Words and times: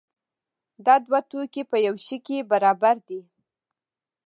دا 0.85 0.95
دوه 1.05 1.19
توکي 1.29 1.63
په 1.71 1.77
یو 1.85 1.95
شي 2.05 2.17
کې 2.25 2.37
برابر 2.51 2.95
دي. 3.07 3.21